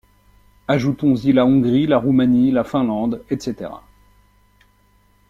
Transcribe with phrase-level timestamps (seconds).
[0.67, 3.69] Ajoutons-y la Hongrie, la Roumanie, la Finlande, etc.